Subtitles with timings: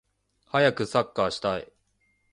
[0.47, 1.71] はやくサッカーをしたい